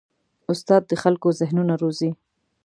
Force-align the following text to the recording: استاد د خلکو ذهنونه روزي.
استاد 0.51 0.81
د 0.87 0.93
خلکو 1.03 1.27
ذهنونه 1.39 1.73
روزي. 1.81 2.11